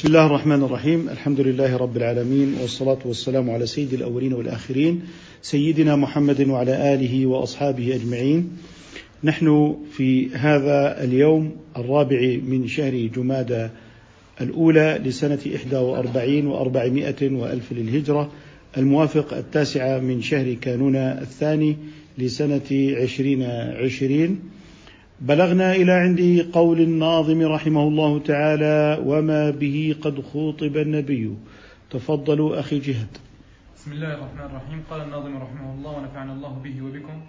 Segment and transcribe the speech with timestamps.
[0.00, 1.08] بسم الله الرحمن الرحيم.
[1.08, 5.02] الحمد لله رب العالمين والصلاة والسلام على سيد الأولين والآخرين
[5.42, 8.50] سيدنا محمد وعلى آله وأصحابه أجمعين.
[9.24, 13.68] نحن في هذا اليوم الرابع من شهر جمادى
[14.40, 18.32] الأولى لسنة إحدى وأربعين وأربعمائة وألف للهجرة
[18.76, 21.76] الموافق التاسعة من شهر كانون الثاني
[22.18, 23.42] لسنة عشرين
[23.84, 24.40] عشرين.
[25.20, 31.30] بلغنا إلى عند قول الناظم رحمه الله تعالى وما به قد خوطب النبي.
[31.90, 33.12] تفضلوا أخي جهد.
[33.76, 34.82] بسم الله الرحمن الرحيم.
[34.90, 37.20] قال الناظم رحمه الله ونفعنا الله به وبكم.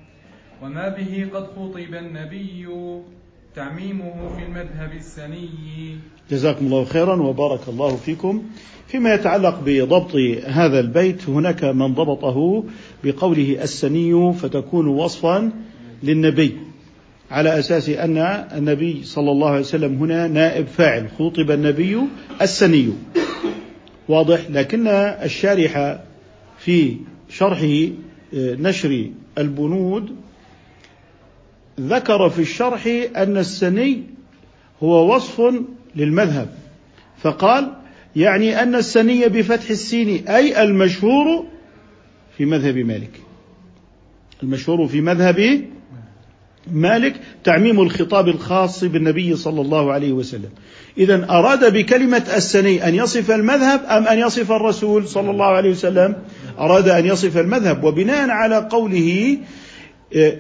[0.64, 2.68] وما به قد خوطب النبي.
[3.56, 5.50] تعميمه في المذهب السني.
[6.32, 8.44] جزاكم الله خيرا وبارك الله فيكم.
[8.88, 12.64] فيما يتعلق بضبط هذا البيت هناك من ضبطه
[13.04, 15.52] بقوله السني فتكون وصفا
[16.04, 16.71] للنبي.
[17.32, 18.18] على أساس أن
[18.58, 22.00] النبي صلى الله عليه وسلم هنا نائب فاعل خوطب النبي
[22.42, 22.94] السني.
[24.08, 26.00] واضح؟ لكن الشارح
[26.58, 26.98] في
[27.30, 27.88] شرحه
[28.34, 30.16] نشر البنود
[31.80, 34.04] ذكر في الشرح أن السني
[34.84, 35.54] هو وصف
[35.96, 36.50] للمذهب.
[37.18, 37.74] فقال
[38.16, 41.46] يعني أن السني بفتح السين أي المشهور
[42.38, 43.22] في مذهب مالك.
[44.44, 45.66] المشهور في مذهب
[46.74, 50.50] مالك تعميم الخطاب الخاص بالنبي صلى الله عليه وسلم.
[50.98, 56.16] اذا أراد بكلمة السني أن يصف المذهب أم أن يصف الرسول صلى الله عليه وسلم؟
[56.60, 57.84] أراد أن يصف المذهب.
[57.84, 59.38] وبناء على قوله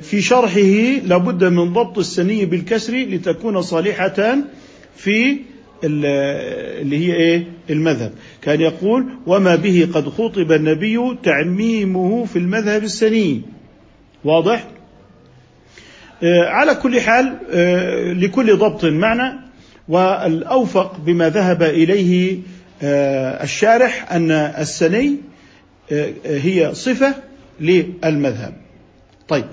[0.02, 4.38] في شرحه لابد من ضبط السني بالكسر لتكون صالحة
[4.96, 5.38] في
[5.84, 8.12] اللي هي إيه؟ المذهب.
[8.42, 13.42] كان يقول وما به قد خطب النبي تعميمه في المذهب السني.
[14.26, 14.68] واضح؟
[16.24, 17.38] على كل حال
[18.22, 19.40] لكل ضبط معنى
[19.88, 22.40] والأوفق بما ذهب إليه
[23.44, 25.16] الشارح أن السني
[26.26, 27.16] هي صفة
[27.60, 28.54] للمذهب.
[29.28, 29.46] طيب.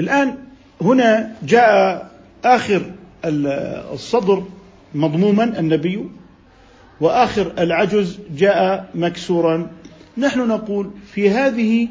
[0.00, 0.34] الآن
[0.82, 2.10] هنا جاء
[2.44, 2.82] آخر
[3.24, 4.44] الصدر
[4.94, 6.04] مضموما النبي
[7.00, 9.70] وآخر العجز جاء مكسورا.
[10.18, 11.88] نحن نقول في هذه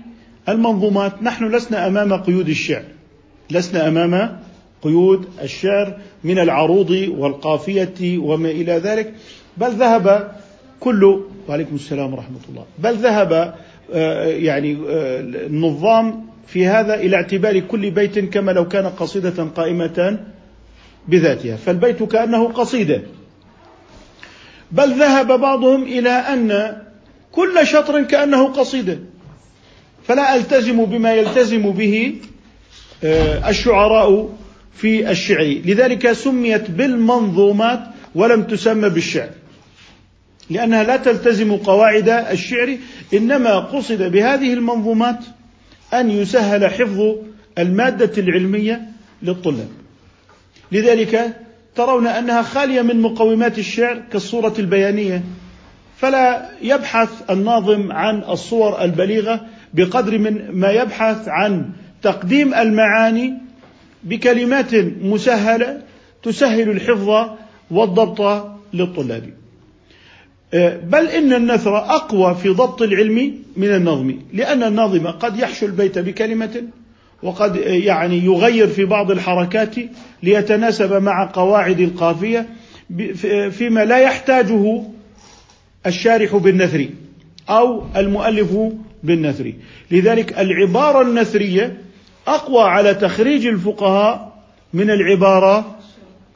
[0.49, 2.83] المنظومات نحن لسنا أمام قيود الشعر.
[3.51, 4.39] لسنا أمام
[4.81, 9.13] قيود الشعر من العروض والقافية وما إلى ذلك.
[9.57, 10.31] بل ذهب
[10.79, 13.55] كل وعليكم السلام ورحمة الله بل ذهب
[14.43, 14.77] يعني
[15.47, 20.19] النظام في هذا إلى اعتبار كل بيت كما لو كان قصيدة قائمة
[21.07, 21.55] بذاتها.
[21.55, 23.01] فالبيت كأنه قصيدة.
[24.71, 26.77] بل ذهب بعضهم إلى أن
[27.31, 28.99] كل شطر كأنه قصيدة.
[30.03, 32.15] فلا ألتزم بما يلتزم به
[33.03, 34.29] الشعراء
[34.73, 35.61] في الشعر.
[35.65, 37.79] لذلك سميت بالمنظومات
[38.15, 39.29] ولم تسمى بالشعر
[40.49, 42.77] لأنها لا تلتزم قواعد الشعر
[43.13, 45.19] إنما قصد بهذه المنظومات
[45.93, 47.15] أن يسهل حفظ
[47.57, 48.81] المادة العلمية
[49.21, 49.67] للطلاب.
[50.71, 51.35] لذلك
[51.75, 55.23] ترون أنها خالية من مقومات الشعر كالصورة البيانية.
[55.97, 61.69] فلا يبحث الناظم عن الصور البليغة بقدر من ما يبحث عن
[62.01, 63.33] تقديم المعاني
[64.03, 65.81] بكلمات مسهلة
[66.23, 67.29] تسهل الحفظ
[67.71, 69.29] والضبط للطلاب.
[70.83, 76.63] بل إن النثر أقوى في ضبط العلم من النظم لأن الناظم قد يحشو البيت بكلمة
[77.23, 79.75] وقد يعني يغير في بعض الحركات
[80.23, 82.49] ليتناسب مع قواعد القافية
[83.49, 84.83] فيما لا يحتاجه
[85.85, 86.85] الشارح بالنثر
[87.49, 88.57] أو المؤلف
[89.03, 89.53] بالنثر.
[89.91, 91.77] لذلك العبارة النثرية
[92.27, 94.37] أقوى على تخريج الفقهاء
[94.73, 95.77] من العبارة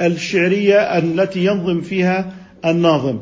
[0.02, 2.34] الشعرية التي ينظم فيها
[2.66, 3.20] الناظم.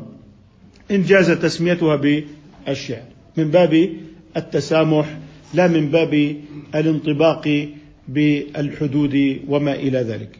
[0.90, 3.02] إن جاز تسميتها بالشعر.
[3.36, 3.90] من باب
[4.36, 5.18] التسامح
[5.54, 6.36] لا من باب
[6.74, 7.68] الانطباق
[8.08, 10.38] بالحدود وما إلى ذلك.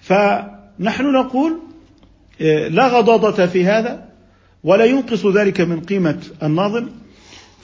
[0.00, 1.58] فنحن نقول
[2.70, 4.08] لا غضاضة في هذا
[4.64, 6.88] ولا ينقص ذلك من قيمة الناظم.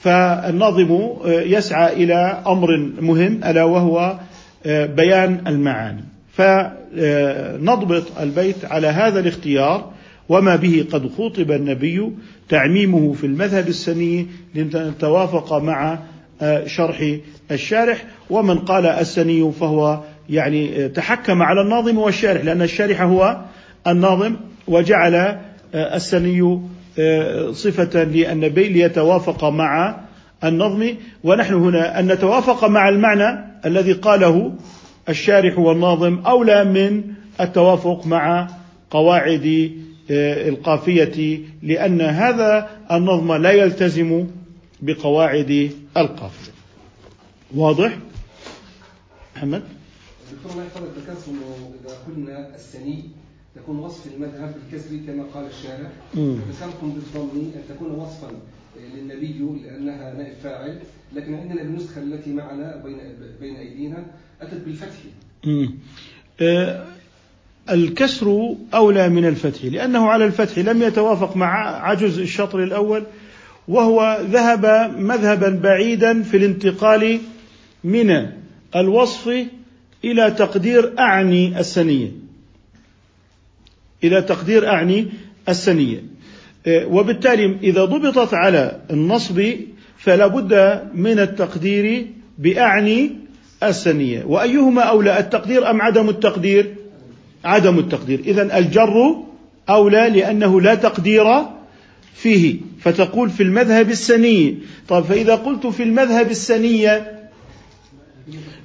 [0.03, 4.17] فالناظم يسعى إلى أمر مهم ألا وهو
[4.65, 6.03] بيان المعاني.
[6.33, 9.91] فنضبط البيت على هذا الاختيار
[10.29, 12.11] وما به قد خوطب النبي
[12.49, 15.99] تعميمه في المذهب السني لنتوافق مع
[16.65, 17.15] شرح
[17.51, 18.03] الشارح.
[18.29, 19.99] ومن قال السني فهو
[20.29, 23.41] يعني تحكم على الناظم والشارح لأن الشارح هو
[23.87, 24.35] الناظم
[24.67, 25.37] وجعل
[25.75, 26.61] السني
[27.51, 30.01] صفة للنبي ليتوافق مع
[30.43, 34.53] النظم ونحن هنا أن نتوافق مع المعنى الذي قاله
[35.09, 37.03] الشارح والناظم أولى من
[37.41, 38.47] التوافق مع
[38.91, 39.71] قواعد
[40.11, 44.27] آه، القافية لأن هذا النظم لا يلتزم
[44.81, 46.51] بقواعد القافية
[47.55, 47.97] واضح؟
[49.35, 49.63] محمد؟
[50.31, 53.03] دكتور الله يحفظك ذكرت إنه إذا قلنا السني
[53.55, 55.89] تكون وصف المذهب بالكسر كما قال الشارع.
[56.15, 58.31] ذكرتم بالضم أن تكون وصفا
[58.95, 60.79] للنبي لأنها نائب فاعل
[61.15, 62.97] لكن عندنا النسخة التي معنا بين
[63.41, 64.05] بين أيدينا
[64.41, 64.97] أتت بالفتح.
[66.41, 66.85] آه
[67.69, 73.03] الكسر أولى من الفتح لأنه على الفتح لم يتوافق مع عجز الشطر الأول
[73.67, 74.65] وهو ذهب
[74.97, 77.19] مذهبا بعيدا في الانتقال
[77.83, 78.27] من
[78.75, 79.45] الوصف
[80.05, 82.11] إلى تقدير أعني السنية.
[84.03, 85.07] إلى تقدير أعني
[85.49, 86.03] السنية.
[86.67, 89.43] آه، وبالتالي إذا ضبطت على النصب
[89.97, 92.07] فلا بد من التقدير
[92.37, 93.11] بأعني
[93.63, 94.23] السنية.
[94.23, 96.75] وأيهما أولى التقدير أم عدم التقدير؟
[97.45, 98.19] عدم التقدير.
[98.19, 99.15] اذا الجر
[99.69, 101.25] أولى لأنه لا تقدير
[102.13, 102.55] فيه.
[102.79, 104.57] فتقول في المذهب السني.
[104.87, 107.21] طيب فإذا قلت في المذهب السنيه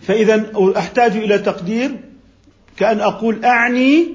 [0.02, 1.90] فاذا أحتاج إلى تقدير
[2.76, 4.06] كأن أقول أعني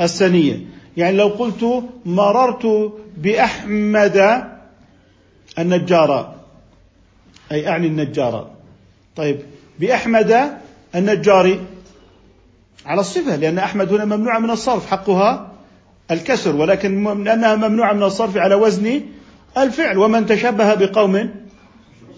[0.00, 0.60] السنية.
[0.96, 4.44] يعني لو قلت مررت بأحمد
[5.58, 6.34] النجار
[7.52, 8.50] أي أعني النجار.
[9.16, 9.40] طيب
[9.80, 10.58] بأحمد
[10.94, 11.58] النجار
[12.86, 15.52] على الصفة لأن أحمد هنا ممنوعة من الصرف حقها
[16.10, 19.00] الكسر ولكن لأنها ممنوعة من الصرف على وزن
[19.58, 19.98] الفعل.
[19.98, 21.30] ومن تشبه بقوم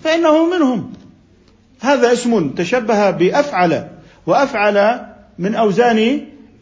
[0.05, 0.93] فإنه منهم.
[1.81, 3.89] هذا اسم تشبه بأفعل
[4.27, 5.07] وأفعل
[5.39, 6.21] من أوزان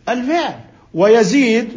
[0.09, 0.68] الفعل.
[0.99, 1.69] ويزيد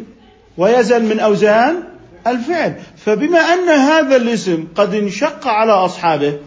[0.58, 1.82] ويزن من أوزان
[2.26, 2.74] الفعل.
[2.96, 6.38] فبما أن هذا الاسم قد انشق على أصحابه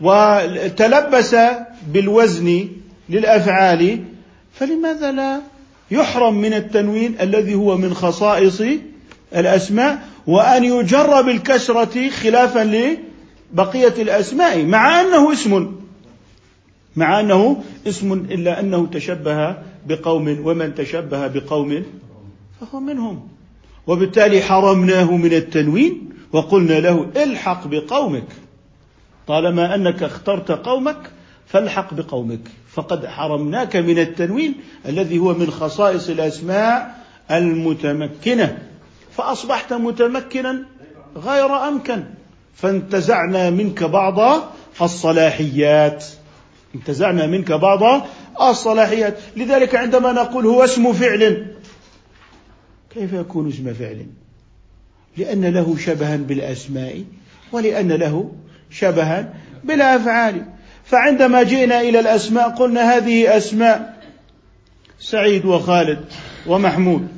[0.00, 1.36] وتلبس
[1.92, 2.68] بالوزن
[3.08, 4.04] للأفعال
[4.52, 5.40] فلماذا لا
[5.90, 8.62] يحرم من التنوين الذي هو من خصائص
[9.36, 12.98] الأسماء وأن يجر بالكسرة خلافا
[13.52, 15.72] لبقية الأسماء مع أنه اسم
[16.96, 19.56] مع أنه اسم إلا أنه تشبه
[19.90, 21.82] بقوم ومن تشبه بقوم
[22.60, 23.28] فهو منهم.
[23.86, 28.28] وبالتالي حرمناه من التنوين وقلنا له الحق بقومك.
[29.26, 31.10] طالما أنك اخترت قومك
[31.46, 32.40] فالحق بقومك.
[32.72, 34.54] فقد حرمناك من التنوين
[34.86, 38.58] الذي هو من خصائص الأسماء المتمكنة.
[39.16, 40.62] فأصبحت متمكنا
[41.16, 42.04] غير أمكن.
[42.54, 44.42] فانتزعنا منك بعض
[44.82, 46.04] الصلاحيات.
[46.74, 48.06] انتزعنا منك بعض
[48.42, 49.18] الصلاحيات.
[49.36, 51.46] لذلك عندما نقول هو اسم فعل
[52.94, 54.06] كيف يكون اسم فعل؟
[55.16, 57.04] لأن له شبها بالأسماء
[57.52, 58.32] ولأن له
[58.70, 59.34] شبها
[59.64, 60.44] بالأفعال.
[60.84, 64.02] فعندما جئنا إلى الأسماء قلنا هذه أسماء
[65.00, 66.04] سعيد وخالد
[66.46, 67.08] ومحمود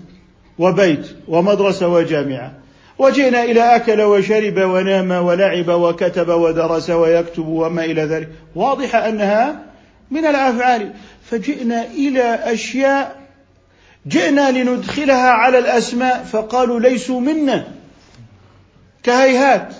[0.59, 2.53] وبيت ومدرسة وجامعة.
[2.99, 8.29] وجئنا إلى أكل وشرب ونام ولعب وكتب ودرس ويكتب وما إلى ذلك.
[8.55, 9.72] واضح أنها
[10.13, 10.93] من الأفعال.
[11.31, 13.23] فجئنا إلى أشياء
[14.09, 17.69] جئنا لندخلها على الأسماء فقالوا ليسوا منا.
[19.03, 19.75] كهيهات.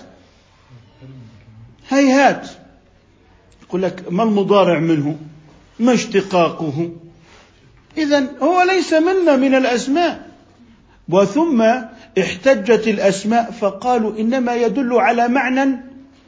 [1.89, 2.47] هيهات.
[3.63, 5.17] يقول لك ما المضارع منه؟
[5.79, 6.91] ما اشتقاقه؟
[7.97, 10.29] إذا هو ليس منا من الأسماء.
[11.09, 11.61] وثم
[12.19, 15.77] احتجت الأسماء فقالوا إنما يدل على معنى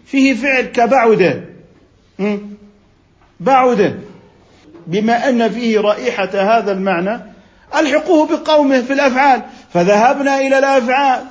[0.06, 1.46] فيه فعل كبعد.
[3.40, 4.00] بعد.
[4.88, 7.22] بما أن فيه رائحة هذا المعنى
[7.76, 9.42] ألحقوه بقومه في الأفعال.
[9.74, 11.24] فذهبنا إلى الأفعال.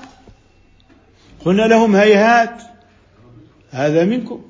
[1.44, 2.62] قلنا لهم هيهات.
[3.70, 4.40] هذا منكم.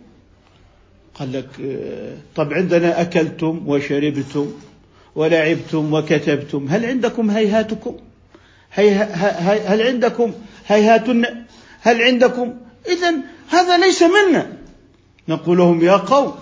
[1.14, 1.48] قال لك
[2.36, 4.52] طب عندنا أكلتم وشربتم
[5.14, 6.66] ولعبتم وكتبتم.
[6.70, 7.96] هل عندكم هيهاتكم؟
[8.74, 8.94] هي
[9.66, 10.32] هل عندكم
[10.66, 11.08] هيهات
[11.82, 12.54] هل عندكم؟
[12.88, 13.14] إذا
[13.48, 14.52] هذا ليس منا
[15.28, 16.34] نقول لهم يا قوم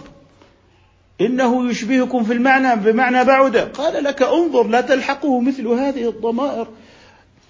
[1.27, 3.57] إنه يشبهكم في المعنى بمعنى بعد.
[3.57, 6.67] قال لك انظر لا تلحقه مثل هذه الضمائر.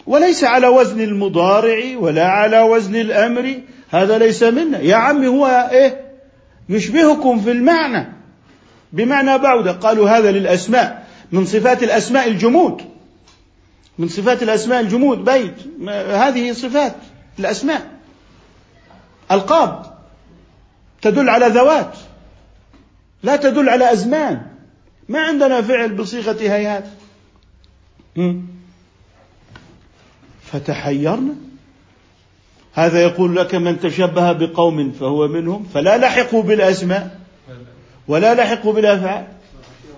[0.06, 3.54] وليس على وزن المضارع ولا على وزن الأمر.
[3.90, 4.78] هذا ليس منا.
[4.78, 6.00] يا عمي هو إيه؟
[6.68, 8.12] يشبهكم في المعنى
[8.92, 12.82] بمعنى بعودة قالوا هذا للأسماء من صفات الأسماء الجمود.
[13.98, 15.54] من صفات الأسماء الجمود بيت.
[16.10, 16.94] هذه صفات
[17.38, 17.82] الأسماء.
[19.30, 19.82] ألقاب
[21.02, 21.96] تدل على ذوات.
[23.22, 24.42] لا تدل على أزمان.
[25.08, 26.84] ما عندنا فعل بصيغة هيهات
[30.42, 31.34] فتحيرنا.
[32.74, 37.20] هذا يقول لك من تشبه بقوم فهو منهم فلا لحقوا بالأسماء
[38.08, 39.26] ولا لحقوا بالأفعال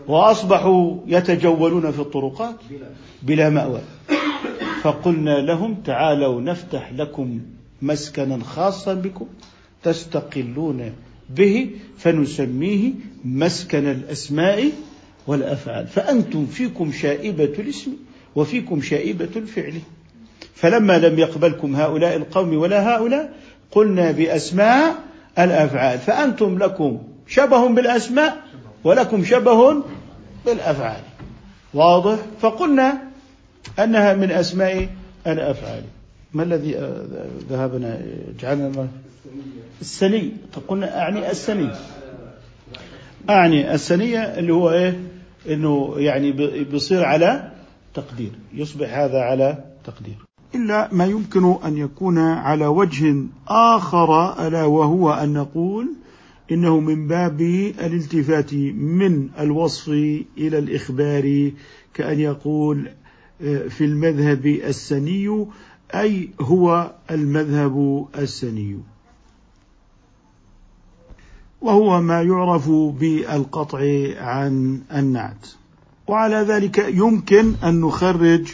[0.08, 2.54] وأصبحوا يتجولون في الطرقات
[3.22, 3.80] بلا مأوى.
[4.82, 7.40] فقلنا لهم تعالوا نفتح لكم
[7.82, 9.26] مسكنا خاصا بكم
[9.82, 10.92] تستقلون
[11.36, 12.92] به فنسميه
[13.24, 14.70] مسكن الأسماء
[15.26, 15.86] والأفعال.
[15.86, 17.90] فأنتم فيكم شائبة الاسم
[18.36, 19.74] وفيكم شائبة الفعل.
[20.54, 23.34] فلما لم يقبلكم هؤلاء القوم ولا هؤلاء
[23.70, 24.94] قلنا بأسماء
[25.38, 25.98] الأفعال.
[25.98, 28.36] فأنتم لكم شبه بالأسماء
[28.84, 29.82] ولكم شبه
[30.46, 31.02] بالأفعال.
[31.74, 33.02] واضح؟ فقلنا
[33.78, 34.88] أنها من أسماء
[35.26, 35.82] الأفعال.
[36.32, 36.74] ما الذي
[37.50, 38.00] ذهبنا؟
[38.40, 38.88] جعلنا
[39.80, 40.32] السني
[40.68, 41.70] قلنا أعني السني
[43.30, 45.00] أعني السنية اللي هو إيه؟
[45.48, 46.32] إنه يعني
[46.64, 47.52] بيصير على
[47.94, 48.32] تقدير.
[48.54, 50.14] يصبح هذا على تقدير.
[50.54, 53.16] إلا ما يمكن أن يكون على وجه
[53.48, 55.88] آخر ألا وهو أن نقول
[56.52, 59.88] إنه من باب الالتفات من الوصف
[60.38, 61.52] إلى الإخبار
[61.94, 62.88] كأن يقول
[63.42, 65.46] آه، في المذهب السني
[65.94, 68.93] أي هو المذهب السني.
[71.64, 73.78] وهو ما يعرف بالقطع
[74.18, 75.46] عن النعت.
[76.06, 78.48] وعلى ذلك يمكن أن نخرج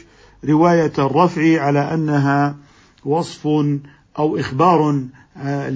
[0.44, 2.56] رواية الرفع على أنها
[3.04, 3.46] وصف
[4.18, 5.04] أو إخبار
[5.36, 5.68] آه،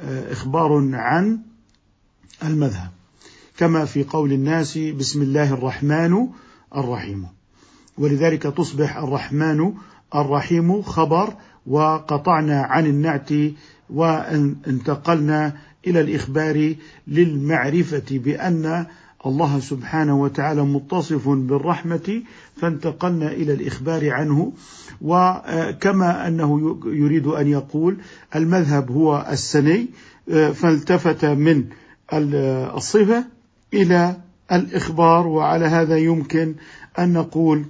[0.00, 1.38] آه، إخبار عن
[2.44, 2.90] المذهب.
[3.56, 6.28] كما في قول الناس بسم الله الرحمن
[6.76, 7.26] الرحيم.
[7.98, 9.72] ولذلك تصبح الرحمن
[10.14, 11.34] الرحيم خبر
[11.66, 13.30] وقطعنا عن النعت
[13.90, 15.52] وانتقلنا
[15.86, 16.74] إلى الإخبار
[17.08, 18.86] للمعرفة بأن
[19.26, 22.22] الله سبحانه وتعالى متصف بالرحمة
[22.56, 24.52] فانتقلنا إلى الإخبار عنه.
[25.00, 27.96] وكما أنه يريد أن يقول
[28.36, 29.86] المذهب هو السني
[30.54, 31.64] فالتفت من
[32.12, 33.24] الصفة
[33.74, 34.16] إلى
[34.52, 35.26] الإخبار.
[35.26, 36.54] وعلى هذا يمكن
[36.98, 37.64] أن نقول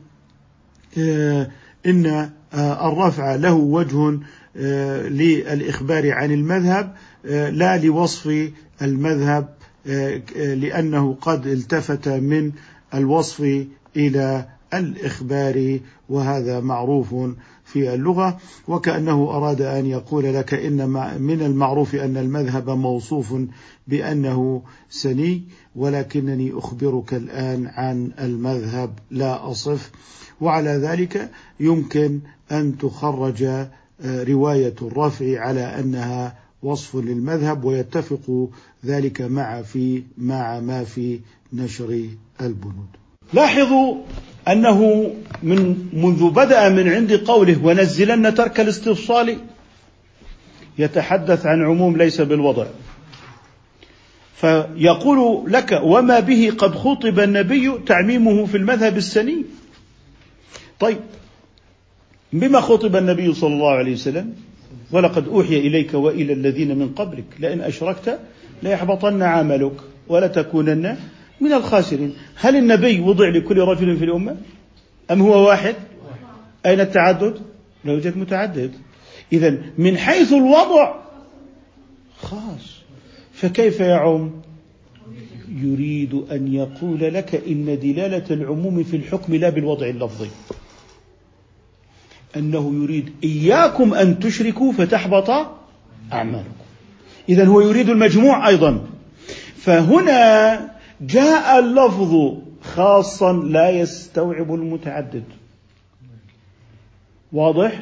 [1.87, 4.19] إن الرفع له وجه
[4.57, 6.95] للإخبار عن المذهب
[7.53, 8.51] لا لوصف
[8.83, 9.55] المذهب
[10.37, 12.53] لأنه قد التفت من
[12.95, 17.15] الوصف إلى الإخبار وهذا معروف
[17.65, 18.39] في اللغة.
[18.69, 20.89] وكأنه أراد أن يقول لك إن
[21.23, 23.35] من المعروف أن المذهب موصوف
[23.89, 25.43] بأنه سني
[25.77, 29.91] ولكنني أخبرك الآن عن المذهب لا أصف.
[30.41, 31.31] وعلى ذلك
[31.61, 32.21] يمكن
[32.53, 33.67] أن تخرج
[34.05, 38.49] رواية الرفع على أنها وصف للمذهب ويتفق
[38.85, 41.21] ذلك مع في مع ما في
[41.53, 42.09] نشر
[42.41, 42.89] البنود.
[43.33, 43.97] لاحظوا
[44.49, 45.11] أنه
[45.43, 49.39] من منذ بدأ من عند قوله ونزلن ترك الاستفصال
[50.79, 52.67] يتحدث عن عموم ليس بالوضع
[54.35, 59.45] فيقول لك وما به قد خطب النبي تعميمه في المذهب السني
[60.81, 60.99] طيب
[62.35, 64.33] بما خطب النبي صلى الله عليه وسلم
[64.93, 68.19] ولقد أوحي إليك وإلى الذين من قبلك لئن أشركت
[68.63, 69.73] ليحبطن عملك
[70.09, 70.97] ولتكونن
[71.41, 72.15] من الخاسرين.
[72.37, 74.37] هل النبي وضع لكل رجل في الأمة؟
[75.11, 75.75] أم هو واحد؟
[76.67, 77.39] أين التعدد؟
[77.85, 78.73] لا يوجد متعدد.
[79.33, 80.95] اذا من حيث الوضع
[82.17, 82.81] خاص.
[83.33, 84.31] فكيف يعم؟
[85.63, 90.29] يريد أن يقول لك إن دلالة العموم في الحكم لا بالوضع اللفظي.
[92.37, 95.31] أنه يريد إياكم أن تشركوا فتحبط
[96.13, 96.51] أعمالكم.
[97.29, 98.87] اذا هو يريد المجموع أيضا.
[99.57, 100.61] فهنا
[101.01, 105.25] جاء اللفظ خاصا لا يستوعب المتعدد.
[107.33, 107.81] واضح؟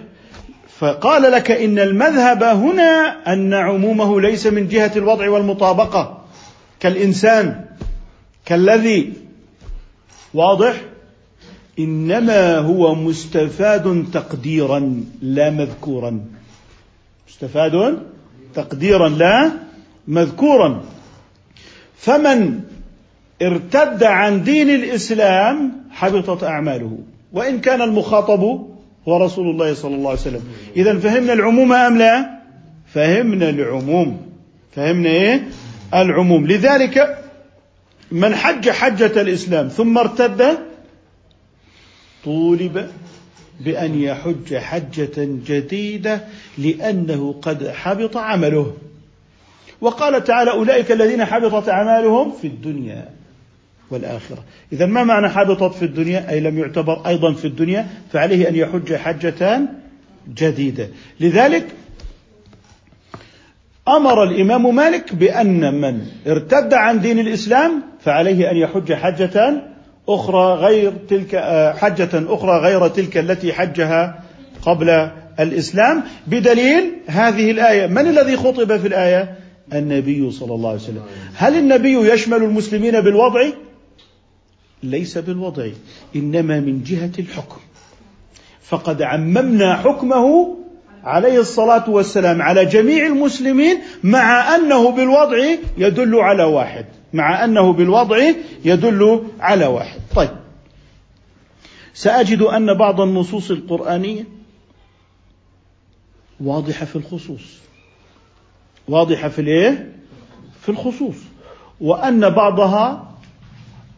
[0.79, 6.25] فقال لك إن المذهب هنا أن عمومه ليس من جهة الوضع والمطابقة.
[6.81, 7.65] كالإنسان
[8.45, 9.13] كالذي
[10.35, 10.92] واضح؟
[11.79, 16.21] إنما هو مستفاد تقديرا لا مذكورا.
[17.29, 17.99] مستفاد
[18.55, 19.53] تقديرا لا
[20.09, 20.83] مذكورا.
[21.97, 22.61] فمن
[23.43, 26.99] ارتد عن دين الإسلام حبطت أعماله.
[27.33, 28.41] وإن كان المخاطب
[29.09, 30.43] هو رسول الله صلى الله عليه وسلم.
[30.77, 32.31] اذا فهمنا العموم أم لا؟
[32.95, 34.21] فهمنا العموم.
[34.77, 35.49] فهمنا إيه؟
[35.95, 36.47] العموم.
[36.47, 37.19] لذلك
[38.13, 40.59] من حج حجة الإسلام ثم ارتد
[42.25, 42.89] طولب
[43.61, 46.21] بأن يحج حجة جديدة
[46.59, 48.77] لأنه قد حبط عمله.
[49.81, 53.09] وقال تعالى أولئك الذين حبطت أعمالهم في الدنيا
[53.91, 54.45] والآخرة.
[54.73, 58.95] إذا ما معنى حبطت في الدنيا؟ أي لم يعتبر أيضا في الدنيا فعليه أن يحج
[58.95, 59.61] حجة
[60.35, 60.89] جديدة.
[61.21, 61.67] لذلك
[63.89, 69.63] أمر الإمام مالك بأن من ارتد عن دين الإسلام فعليه أن يحج حجة
[70.09, 74.23] أخرى غير تلك آه، حجة أخرى غير تلك التي حجها
[74.63, 76.03] قبل الإسلام.
[76.27, 77.87] بدليل هذه الآية.
[77.87, 79.35] من الذي خطب في الآية؟
[79.73, 81.03] النبي صلى الله عليه وسلم.
[81.35, 83.47] هل النبي يشمل المسلمين بالوضع؟
[84.83, 85.69] ليس بالوضع
[86.17, 87.61] إنما من جهة الحكم.
[88.63, 90.57] فقد عممنا حكمه
[91.05, 95.39] عليه الصلاة والسلام على جميع المسلمين مع أنه بالوضع
[95.79, 96.87] يدل على واحد.
[97.13, 98.17] مع أنه بالوضع
[98.65, 100.01] يدل على واحد.
[100.15, 100.31] طيب.
[101.95, 104.25] سأجد أن بعض النصوص القرآنية
[106.41, 107.59] واضحة في الخصوص.
[108.89, 109.93] واضحة في الإيه؟
[110.63, 111.17] في الخصوص.
[111.81, 113.13] وأن بعضها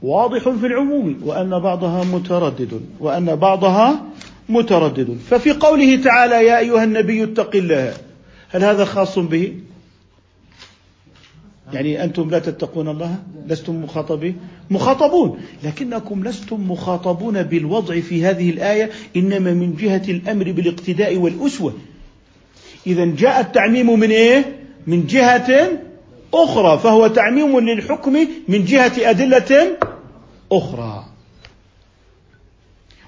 [0.03, 4.03] واضح في العموم وأن بعضها متردد وأن بعضها
[4.49, 5.19] متردد.
[5.31, 7.95] ففي قوله تعالى يا أيها النبي اتق الله
[8.49, 9.55] هل هذا خاص به؟
[11.73, 13.17] يعني أنتم لا تتقون الله
[13.47, 14.37] لستم مخاطبين.
[14.71, 21.73] مخاطبون لكنكم لستم مخاطبون بالوضع في هذه الآية إنما من جهة الأمر بالاقتداء والأسوة.
[22.87, 24.57] إذا جاء التعميم من إيه؟
[24.87, 25.69] من جهة
[26.35, 28.13] أخرى فهو تعميم للحكم
[28.49, 29.77] من جهة أدلة
[30.53, 31.05] أخرى.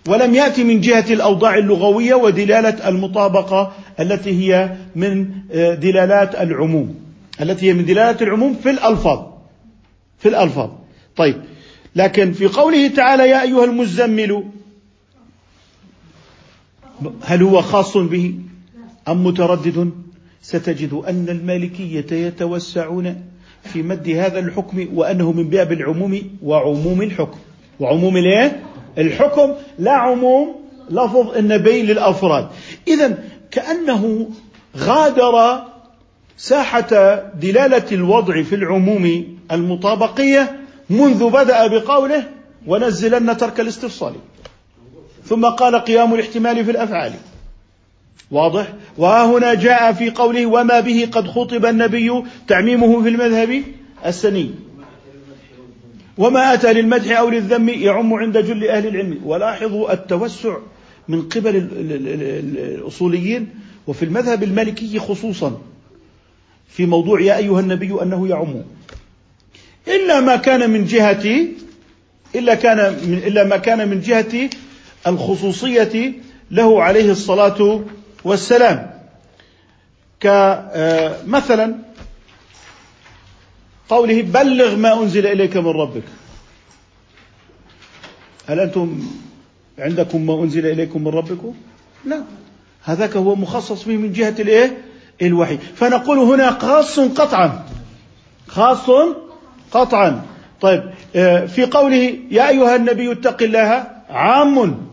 [0.09, 7.06] ولم يأتي من جهة الأوضاع اللغوية ودلالة المطابقة التي هي من آه، دلالات العموم.
[7.41, 9.21] التي هي من دلالة العموم في الألفاظ.
[10.19, 10.71] في الألفاظ.
[11.17, 11.43] طيب.
[11.97, 14.45] لكن في قوله تعالى يا أيها المزمل
[17.23, 18.35] هل هو خاص به
[19.09, 19.91] أم متردد؟
[20.43, 23.23] ستجد أن المالكية يتوسعون
[23.65, 27.39] في مد هذا الحكم وأنه من باب العموم وعموم الحكم.
[27.81, 28.63] وعموم الإيه؟
[28.99, 29.53] الحكم.
[29.79, 30.57] لا عموم
[30.91, 32.49] لفظ النبي للأفراد.
[32.89, 33.19] اذا
[33.51, 34.31] كأنه
[34.77, 35.63] غادر
[36.37, 40.57] ساحة دلالة الوضع في العموم المطابقية
[40.91, 42.29] منذ بدأ بقوله
[42.67, 44.15] ونزلن ترك الاستفصال.
[45.25, 47.13] ثم قال قيام الاحتمال في الأفعال.
[48.31, 53.63] واضح؟ وها هنا جاء في قوله وما به قد خطب النبي تعميمه في المذهب
[54.07, 54.51] السني.
[56.19, 59.21] وما أتى للمدح أو للذم يعم عند جل أهل العلم.
[59.25, 60.57] ولاحظوا التوسع
[61.09, 61.69] من قبل
[62.77, 63.49] الأصوليين
[63.87, 65.61] وفي المذهب المالكي خصوصا.
[66.69, 68.63] في موضوع يا أيها النبي أنه يعم.
[69.89, 71.47] إلا ما كان من جهة
[72.35, 74.51] إلا كان من إلا ما كان من جهة
[75.07, 76.13] الخصوصية
[76.51, 77.81] له عليه الصلاة
[78.25, 78.91] والسلام.
[80.21, 81.75] كمثلا
[83.89, 86.03] قوله بلغ ما أنزل إليك من ربك.
[88.47, 89.07] هل أنتم
[89.79, 91.55] عندكم ما أنزل إليكم من ربكم؟
[92.05, 92.23] لا.
[92.83, 94.79] هذاك هو مخصص به من جهة الإيه؟
[95.23, 95.59] الوحي.
[95.77, 97.67] فنقول هنا خاص قطعا.
[98.49, 98.91] خاص
[99.73, 100.23] قطعا.
[100.61, 100.83] طيب
[101.17, 104.87] آه، في قوله يا أيها النبي اتق الله عام.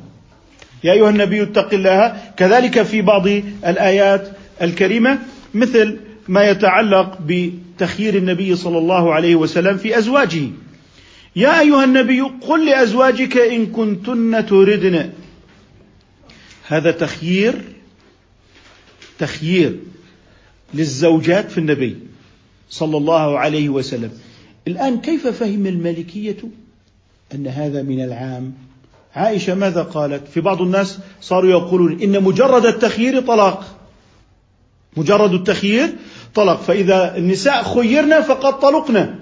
[0.83, 2.17] يا أيها النبي اتق الله.
[2.37, 3.27] كذلك في بعض
[3.67, 4.27] الآيات
[4.61, 5.19] الكريمة
[5.53, 10.49] مثل ما يتعلق بتخيير النبي صلى الله عليه وسلم في أزواجه.
[11.35, 15.09] يا أيها النبي قل لأزواجك إن كنتن تردن.
[16.67, 17.61] هذا تخيير
[19.19, 19.79] تخيير.
[20.73, 21.97] للزوجات في النبي
[22.69, 24.11] صلى الله عليه وسلم.
[24.67, 26.37] الآن كيف فهم المالكيه
[27.35, 28.53] أن هذا من العام؟
[29.15, 33.75] عائشة ماذا قالت؟ في بعض الناس صاروا يقولون إن مجرد التخيير طلاق.
[34.97, 35.89] مجرد التخيير
[36.35, 39.15] طلق فإذا النساء خيرنا فقد طلقنا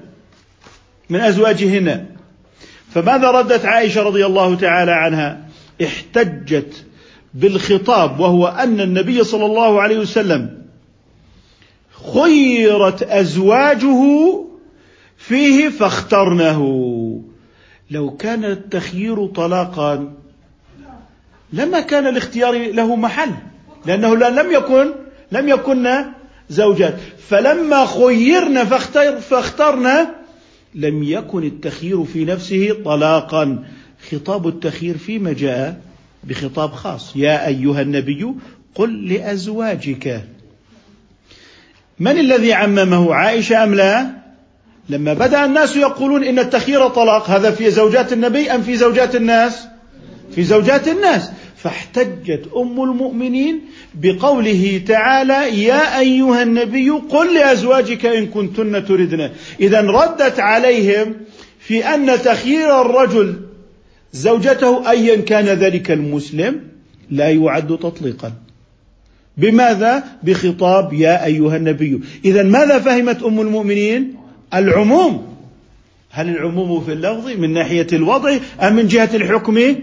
[1.10, 2.06] من أزواجهن.
[2.94, 5.48] فماذا ردت عائشة رضي الله تعالى عنها؟
[5.84, 6.86] احتجت
[7.34, 10.61] بالخطاب وهو أن النبي صلى الله عليه وسلم
[12.14, 14.04] خيرت أزواجه
[15.18, 17.22] فيه فاخترنه.
[17.92, 20.14] لو كان التخيير طلاقا
[21.54, 23.32] لما كان الاختيار له محل
[23.86, 24.92] لأنه لم يكن
[25.32, 25.88] لم يكن
[26.50, 26.96] زوجات.
[27.28, 30.16] فلما خيرنا فاختر فاخترنا
[30.76, 33.64] لم يكن التخيير في نفسه طلاقا.
[34.12, 35.82] خطاب التخيير فيما جاء
[36.24, 37.16] بخطاب خاص.
[37.16, 38.34] يا أيها النبي
[38.76, 40.26] قل لأزواجك
[42.02, 44.10] من الذي عممه عائشة أم لا؟
[44.90, 49.68] لما بدأ الناس يقولون إن التخيير طلاق هذا في زوجات النبي أم في زوجات الناس؟
[50.36, 51.32] في زوجات الناس.
[51.58, 53.62] فاحتجت أم المؤمنين
[53.96, 59.30] بقوله تعالى يا أيها النبي قل لأزواجك إن كنتن تردن.
[59.60, 61.16] اذا ردت عليهم
[61.60, 63.36] في أن تخيير الرجل
[64.14, 66.62] زوجته ايا كان ذلك المسلم
[67.12, 68.32] لا يعد تطليقا.
[69.38, 72.02] بماذا؟ بخطاب يا أيها النبي.
[72.26, 74.16] اذا ماذا فهمت أم المؤمنين؟
[74.54, 75.36] العموم.
[76.12, 79.76] هل العموم في اللفظ من ناحية الوضع أم من جهة الحكم؟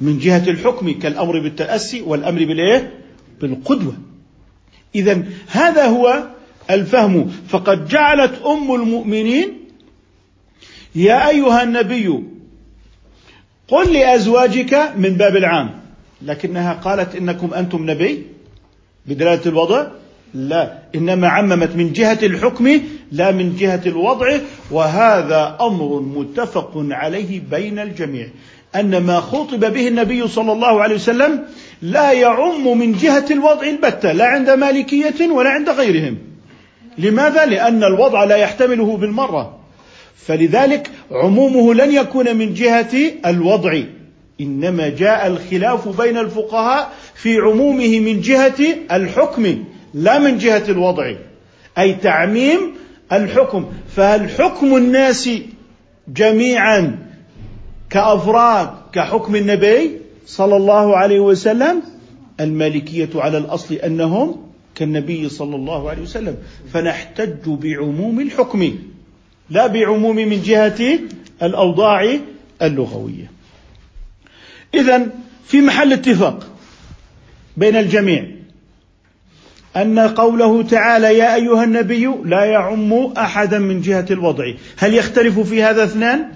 [0.00, 2.92] من جهة الحكم كالأمر بالتأسي والأمر بالإيه؟
[3.40, 3.94] بالقدوة.
[4.94, 6.22] إذا هذا هو
[6.70, 7.30] الفهم.
[7.48, 9.48] فقد جعلت أم المؤمنين
[10.94, 12.20] يا أيها النبي
[13.68, 15.80] قل لأزواجك من باب العام.
[16.22, 18.22] لكنها قالت إنكم أنتم نبي.
[19.10, 19.86] بدلالة الوضع؟
[20.34, 20.78] لا.
[20.94, 22.80] إنما عممت من جهة الحكم
[23.12, 24.36] لا من جهة الوضع
[24.70, 28.26] وهذا أمر متفق عليه بين الجميع.
[28.76, 31.44] أن ما خطب به النبي صلى الله عليه وسلم
[31.82, 36.18] لا يعم من جهة الوضع البتة لا عند مالكية ولا عند غيرهم.
[36.98, 39.58] لماذا؟ لأن الوضع لا يحتمله بالمرة.
[40.16, 43.80] فلذلك عمومه لن يكون من جهة الوضع.
[44.40, 46.92] إنما جاء الخلاف بين الفقهاء
[47.22, 48.60] في عمومه من جهة
[48.92, 51.14] الحكم لا من جهة الوضع.
[51.78, 52.58] أي تعميم
[53.12, 53.72] الحكم.
[53.96, 55.30] فهل حكم الناس
[56.08, 56.98] جميعا
[57.90, 61.82] كأفراد كحكم النبي صلى الله عليه وسلم؟
[62.40, 64.36] المالكية على الأصل أنهم
[64.74, 66.36] كالنبي صلى الله عليه وسلم.
[66.72, 68.74] فنحتج بعموم الحكم
[69.50, 70.98] لا بعموم من جهة
[71.42, 72.16] الأوضاع
[72.62, 73.30] اللغوية.
[74.74, 75.06] إذا
[75.46, 76.46] في محل اتفاق.
[77.56, 78.26] بين الجميع.
[79.76, 84.44] أن قوله تعالى يا أيها النبي لا يعم أحدا من جهة الوضع.
[84.76, 86.32] هل يختلف في هذا اثنان؟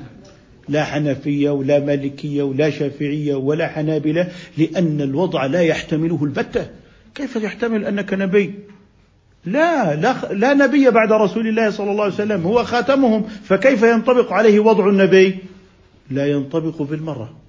[0.68, 6.66] لا حنفية ولا مالكية ولا شافعية ولا حنابلة لأن الوضع لا يحتمله البتة.
[7.14, 8.54] كيف يحتمل أنك نبي؟
[9.44, 14.32] لا, لا لا نبي بعد رسول الله صلى الله عليه وسلم هو خاتمهم فكيف ينطبق
[14.32, 15.38] عليه وضع النبي؟
[16.10, 17.43] لا ينطبق بالمرة.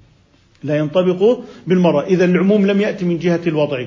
[0.65, 3.85] لا ينطبق بالمرة إذا العموم لم يأتي من جهة الوضع.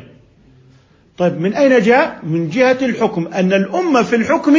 [1.19, 3.27] طيب من أين جاء؟ من جهة الحكم.
[3.27, 4.57] أن الأمة في الحكم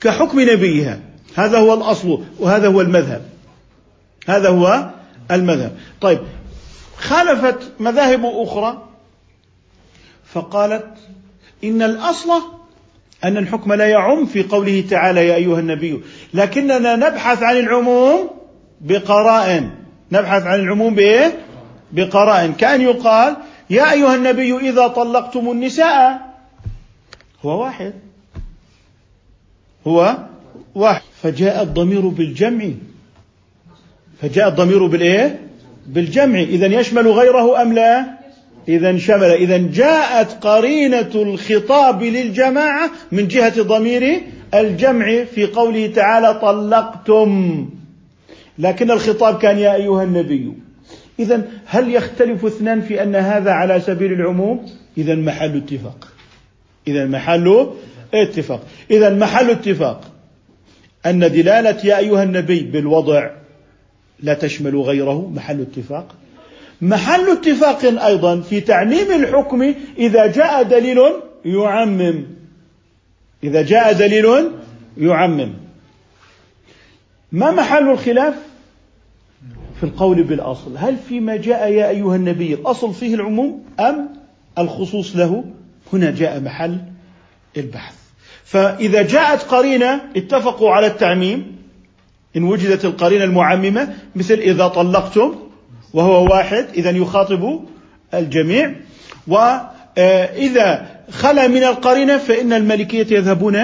[0.00, 1.00] كحكم نبيها.
[1.36, 3.22] هذا هو الأصل وهذا هو المذهب.
[4.26, 4.90] هذا هو
[5.30, 5.76] المذهب.
[6.00, 6.18] طيب
[6.96, 8.88] خالفت مذاهب أخرى
[10.32, 10.86] فقالت
[11.64, 12.30] إن الأصل
[13.24, 16.00] أن الحكم لا يعم في قوله تعالى يا أيها النبي.
[16.34, 18.30] لكننا نبحث عن العموم
[18.80, 19.79] بقرائن.
[20.12, 21.38] نبحث عن العموم بإيه؟
[21.92, 22.52] بقرائن.
[22.52, 23.36] كأن يقال
[23.70, 26.20] يا أيها النبي إذا طلقتم النساء
[27.44, 27.92] هو واحد.
[29.86, 30.16] هو
[30.74, 31.02] واحد.
[31.22, 32.64] فجاء الضمير بالجمع.
[34.22, 35.40] فجاء الضمير بالإيه؟
[35.86, 36.38] بالجمع.
[36.38, 38.04] إذا يشمل غيره أم لا؟
[38.68, 39.30] إذا شمل.
[39.30, 44.20] إذا جاءت قرينة الخطاب للجماعة من جهة ضمير
[44.54, 47.68] الجمع في قوله تعالى طلقتم.
[48.58, 50.52] لكن الخطاب كان يا أيها النبي
[51.18, 54.66] إذا هل يختلف اثنان في أن هذا على سبيل العموم؟
[54.98, 56.08] إذا محل اتفاق.
[56.88, 57.68] إذا محل
[58.14, 58.62] اتفاق.
[58.90, 60.00] إذا محل اتفاق.
[61.06, 63.30] أن دلالة يا أيها النبي بالوضع
[64.22, 66.14] لا تشمل غيره محل اتفاق.
[66.82, 70.98] محل اتفاق أيضا في تعميم الحكم إذا جاء دليل
[71.44, 72.24] يعمم.
[73.44, 74.26] إذا جاء دليل
[74.98, 75.52] يعمم.
[77.32, 78.34] ما محل الخلاف؟
[79.80, 80.76] في القول بالأصل.
[80.76, 84.08] هل فيما جاء يا أيها النبي الأصل فيه العموم أم
[84.58, 85.44] الخصوص له؟
[85.92, 86.78] هنا جاء محل
[87.56, 87.94] البحث.
[88.44, 91.56] فإذا جاءت قرينة اتفقوا على التعميم.
[92.36, 95.34] إن وجدت القرينة المعممة مثل إذا طلقتم
[95.94, 97.60] وهو واحد إذا يخاطب
[98.14, 98.74] الجميع.
[99.28, 103.56] وإذا خلا من القرينة فإن الملكية يذهبون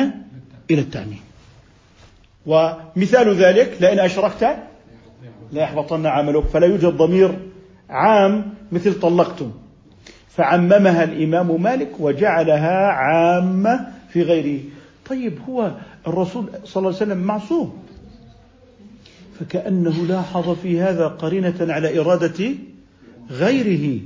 [0.70, 1.25] إلى التعميم.
[2.46, 4.56] ومثال ذلك لئن أشركت
[5.52, 7.38] لا يحبطن عملك فلا يوجد ضمير
[7.90, 9.52] عام مثل طلقتم.
[10.28, 14.60] فعممها الإمام مالك وجعلها عامة في غيره.
[15.10, 15.72] طيب هو
[16.06, 17.82] الرسول صلى الله عليه وسلم معصوم.
[19.40, 22.44] فكأنه لاحظ في هذا قرينة على إرادة
[23.30, 24.00] غيره.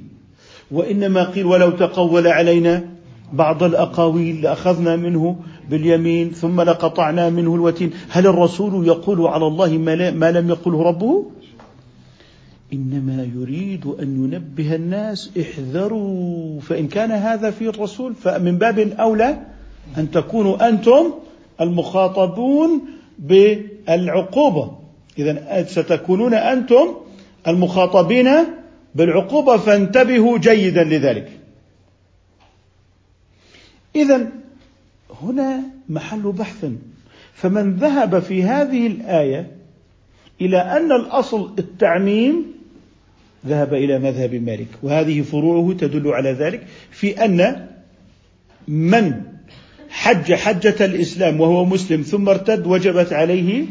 [0.70, 2.84] وإنما قيل ولو تقول علينا
[3.32, 5.36] بعض الأقاويل لأخذنا منه
[5.70, 7.90] باليمين ثم لقطعنا منه الوتين.
[8.08, 9.78] هل الرسول يقول على الله
[10.10, 11.26] ما لم يقله ربه؟
[12.72, 19.38] إنما يريد أن ينبه الناس احذروا فإن كان هذا في الرسول فمن باب أولى
[19.98, 21.12] أن تكونوا أنتم
[21.60, 22.80] المخاطبون
[23.18, 24.70] بالعقوبة.
[25.18, 26.94] إذا ستكونون أنتم
[27.48, 28.28] المخاطبين
[28.94, 31.39] بالعقوبة فانتبهوا جيدا لذلك.
[33.96, 34.28] إذا
[35.22, 36.66] هنا محل بحث.
[37.34, 39.50] فمن ذهب في هذه الآية
[40.40, 42.44] إلى أن الأصل التعميم
[43.46, 44.68] ذهب إلى مذهب مالك.
[44.82, 47.66] وهذه فروعه تدل على ذلك في أن
[48.68, 49.22] من
[49.90, 53.64] حج حجة الإسلام وهو مسلم ثم ارتد وجبت عليه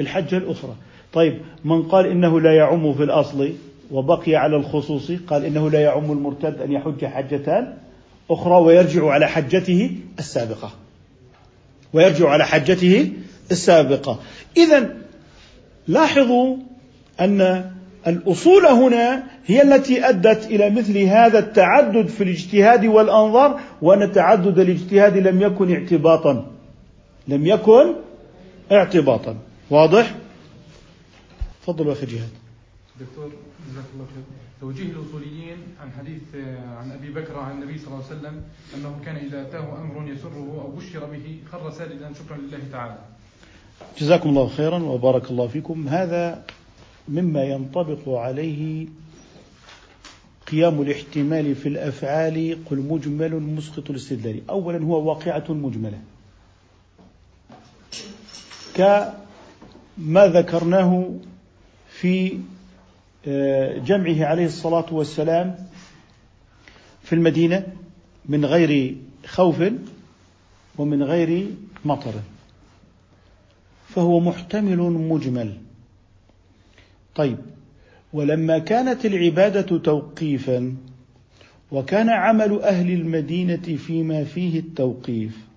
[0.00, 0.74] الحجة الأخرى.
[1.12, 3.52] طيب من قال إنه لا يعم في الأصل
[3.90, 7.74] وبقي على الخصوص قال إنه لا يعم المرتد أن يحج حجتان
[8.30, 10.72] أخرى ويرجع على حجته السابقة.
[11.92, 13.12] ويرجع على حجته
[13.50, 14.20] السابقة.
[14.56, 14.96] إذا
[15.88, 16.56] لاحظوا
[17.20, 17.70] أن
[18.06, 25.16] الأصول هنا هي التي أدت إلى مثل هذا التعدد في الاجتهاد والأنظار وأن تعدد الاجتهاد
[25.16, 26.46] لم يكن اعتباطا.
[27.28, 27.94] لم يكن
[28.72, 29.36] اعتباطا.
[29.70, 30.14] واضح؟
[31.62, 32.28] تفضل أخي جهاد.
[33.00, 33.30] دكتور
[33.70, 34.47] جزاك الله خير.
[34.60, 36.22] توجيه الاصوليين عن حديث
[36.78, 38.42] عن أبي بكر عن النبي صلى الله عليه وسلم
[38.74, 42.98] أنه كان إذا أتاه أمر يسره أو بشر به خر ساجدا شكرا لله تعالى.
[43.98, 45.88] جزاكم الله خيرا وبارك الله فيكم.
[45.88, 46.44] هذا
[47.08, 48.86] مما ينطبق عليه
[50.50, 54.50] قيام الاحتمال في الأفعال قل مجمل مسقط الاستدلال.
[54.50, 55.98] اولا هو واقعة مجملة.
[58.74, 61.14] كما ذكرناه
[61.90, 62.38] في
[63.84, 65.56] جمعه عليه الصلاة والسلام
[67.02, 67.66] في المدينة
[68.26, 69.62] من غير خوف
[70.78, 71.46] ومن غير
[71.84, 72.12] مطر.
[73.88, 75.56] فهو محتمل مجمل.
[77.14, 77.38] طيب
[78.12, 80.76] ولما كانت العبادة توقيفا
[81.72, 85.47] وكان عمل أهل المدينة فيما فيه التوقيف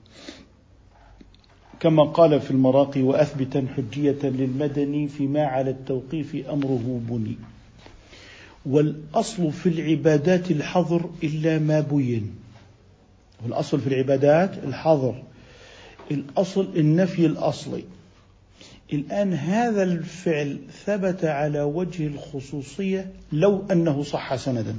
[1.82, 7.36] كما قال في المراقي وأثبتا حجية للمدني فيما على التوقيف أمره بني.
[8.66, 12.36] والأصل في العبادات الحظر إلا ما بين.
[13.44, 15.24] والأصل في العبادات الحظر.
[16.12, 17.84] الأصل النفي الأصلي.
[18.94, 24.76] الآن هذا الفعل ثبت على وجه الخصوصية لو أنه صح سندا.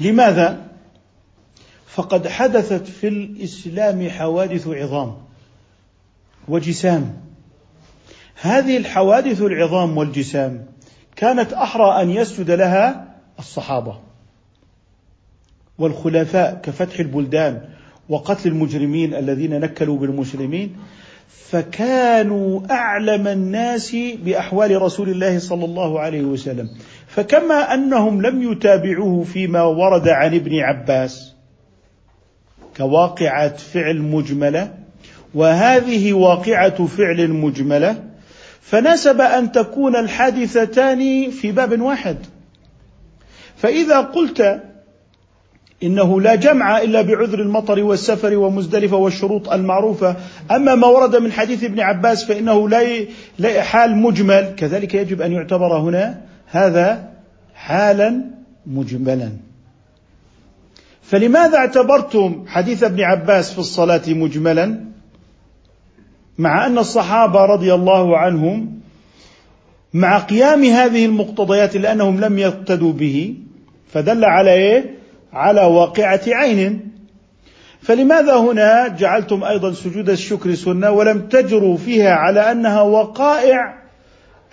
[0.00, 0.67] لماذا؟
[1.88, 5.16] فقد حدثت في الإسلام حوادث عظام
[6.48, 7.16] وجسام.
[8.40, 10.66] هذه الحوادث العظام والجسام
[11.16, 13.98] كانت أحرى أن يسجد لها الصحابة
[15.78, 17.60] والخلفاء كفتح البلدان
[18.08, 20.76] وقتل المجرمين الذين نكلوا بالمسلمين
[21.28, 26.70] فكانوا أعلم الناس بأحوال رسول الله صلى الله عليه وسلم.
[27.06, 31.27] فكما أنهم لم يتابعوه فيما ورد عن ابن عباس
[32.78, 34.74] كواقعة فعل مجملة
[35.34, 37.96] وهذه واقعة فعل مجملة
[38.60, 42.16] فنسب أن تكون الحادثتان في باب واحد.
[43.56, 44.62] فإذا قلت
[45.82, 50.16] إنه لا جمع إلا بعذر المطر والسفر ومزدلفة والشروط المعروفة
[50.50, 52.68] أما ما ورد من حديث ابن عباس فإنه
[53.38, 57.08] لا حال مجمل كذلك يجب أن يعتبر هنا هذا
[57.54, 58.24] حالا
[58.66, 59.47] مجملا.
[61.08, 64.84] فلماذا اعتبرتم حديث ابن عباس في الصلاة مجملا؟
[66.38, 68.80] مع أن الصحابة رضي الله عنهم
[69.94, 73.34] مع قيام هذه المقتضيات لأنهم لم يقتدوا به
[73.92, 74.94] فدل على إيه؟
[75.32, 76.92] على واقعة عين.
[77.82, 83.78] فلماذا هنا جعلتم أيضا سجود الشكر سنة ولم تجروا فيها على أنها وقائع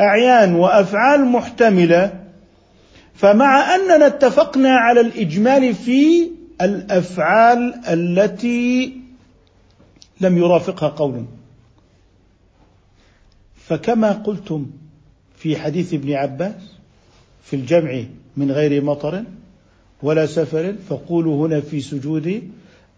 [0.02, 2.14] أعيان وأفعال محتملة؟
[3.16, 6.30] فمع أننا اتفقنا على الإجمال في
[6.62, 8.98] الأفعال التي
[10.22, 11.26] لم يرافقها قول
[13.56, 14.66] فكما قلتم
[15.38, 16.54] في حديث ابن عباس
[17.44, 18.04] في الجمع
[18.38, 19.24] من غير مطر
[20.04, 22.52] ولا سفر فقولوا هنا في سجود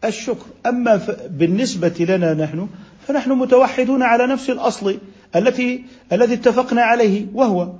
[0.05, 0.45] الشكر.
[0.65, 2.69] أما بالنسبة لنا نحن
[3.07, 4.97] فنحن متوحدون على نفس الأصل
[5.35, 7.73] التي الذي اتفقنا عليه وهو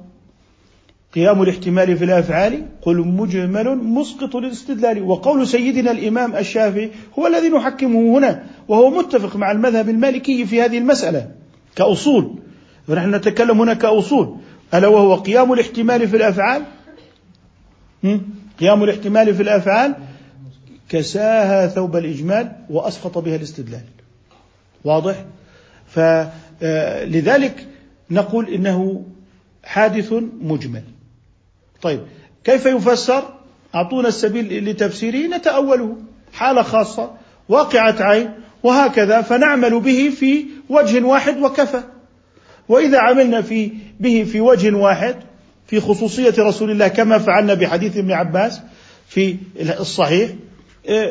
[1.18, 5.04] قيام الاحتمال في الأفعال قل مجمل مسقط للاستدلال.
[5.04, 10.78] وقول سيدنا الإمام الشافعي هو الذي نحكمه هنا وهو متفق مع المذهب المالكي في هذه
[10.78, 11.32] المسألة
[11.76, 12.36] كأصول.
[12.90, 14.38] ونحن نتكلم هنا كأصول.
[14.74, 16.64] ألا وهو قيام الاحتمال في الأفعال؟
[18.60, 19.96] قيام الاحتمال في الأفعال
[20.90, 23.84] كساها ثوب الإجمال وأسقط بها الاستدلال.
[24.84, 25.26] واضح؟
[25.88, 27.68] فلذلك
[28.12, 29.04] نقول إنه
[29.64, 30.84] حادث مجمل.
[31.82, 32.00] طيب
[32.44, 33.24] كيف يفسر؟
[33.76, 35.98] أعطونا السبيل لتفسيره نتأوله.
[36.34, 37.12] حالة خاصة
[37.50, 38.30] واقعة عين
[38.64, 39.22] وهكذا.
[39.22, 41.84] فنعمل به في وجه واحد وكفى.
[42.70, 45.16] وإذا عملنا في به في وجه واحد
[45.68, 48.62] في خصوصية رسول الله كما فعلنا بحديث ابن عباس
[49.08, 50.30] في الصحيح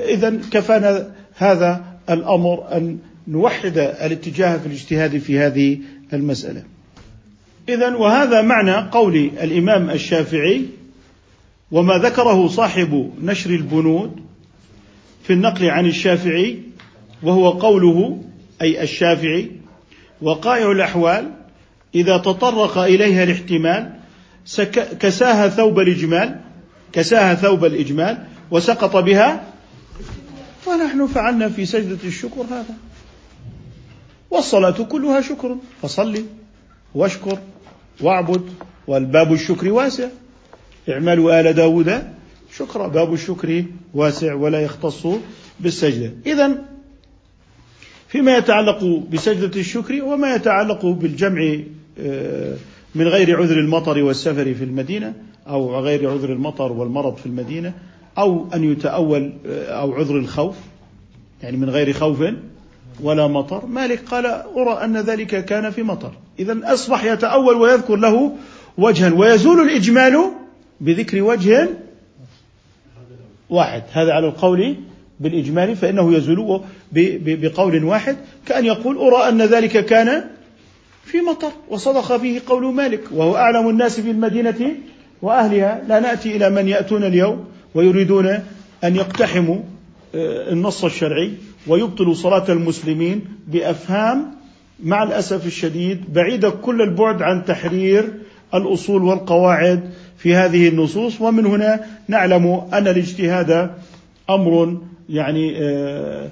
[0.09, 2.99] إذا كفانا هذا الأمر أن
[3.29, 5.79] نوحد الاتجاه في الاجتهاد في هذه
[6.13, 6.63] المسألة.
[7.69, 10.67] إذا وهذا معنى قول الإمام الشافعي
[11.71, 14.21] وما ذكره صاحب نشر البنود
[15.25, 16.63] في النقل عن الشافعي
[17.23, 18.23] وهو قوله
[18.63, 19.51] أي الشافعي
[20.23, 21.31] وقائع الأحوال
[21.95, 23.93] إذا تطرق إليها الاحتمال
[25.01, 26.41] كساها ثوب الإجمال
[26.93, 29.45] كساها ثوب الإجمال وسقط بها
[30.67, 32.75] ونحن فعلنا في سجدة الشكر هذا.
[34.31, 36.25] والصلاة كلها شكر فصلي
[36.95, 37.39] واشكر.
[38.01, 38.43] واعبد
[38.87, 40.09] والباب الشكر واسع.
[40.89, 42.03] اعملوا آل داود
[42.57, 42.89] شكرا.
[42.89, 45.07] باب الشكر واسع ولا يختص
[45.61, 46.13] بالسجدة.
[46.27, 46.59] إذا
[48.09, 51.57] فيما يتعلق بسجدة الشكر وما يتعلق بالجمع
[51.99, 52.57] آه،
[52.95, 55.15] من غير عذر المطر والسفر في المدينة
[55.49, 57.73] أو غير عذر المطر والمرض في المدينة
[58.19, 60.57] أو أن يتأول آه، أو عذر الخوف
[61.43, 62.23] يعني من غير خوف
[63.03, 63.67] ولا مطر.
[63.67, 66.13] مالك قال أرى أن ذلك كان في مطر.
[66.39, 68.33] إذا أصبح يتأول ويذكر له
[68.79, 70.31] وجها ويزول الإجمال
[70.81, 71.69] بذكر وجه
[73.51, 73.83] واحد.
[73.93, 74.77] هذا على القول
[75.21, 76.61] بالإجمال فإنه يزول
[76.93, 80.25] بقول واحد كأن يقول أرى أن ذلك كان
[81.05, 81.51] في مطر.
[81.69, 84.77] وصدق فيه قول مالك وهو أعلم الناس في المدينة
[85.23, 85.83] وأهلها.
[85.89, 88.27] لا نأتي إلى من يأتون اليوم ويريدون
[88.85, 89.59] أن يقتحموا
[90.15, 91.33] آه، النص الشرعي.
[91.67, 94.37] ويبطلوا صلاة المسلمين بأفهام
[94.85, 98.13] مع الأسف الشديد بعيدة كل البعد عن تحرير
[98.55, 101.21] الأصول والقواعد في هذه النصوص.
[101.21, 103.71] ومن هنا نعلم أن الاجتهاد
[104.31, 106.31] أمر يعني آه،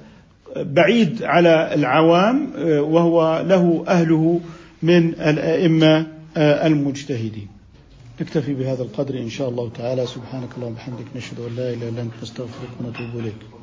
[0.57, 4.41] بعيد على العوام آه، وهو له أهله
[4.83, 7.49] من الأئمة آه، المجتهدين.
[8.21, 10.07] نكتفي بهذا القدر إن شاء الله تعالى.
[10.07, 13.54] سبحانك اللهم وبحمدك نشهد أن لا إله إلا أنت نستغفرك ونتوب إليك.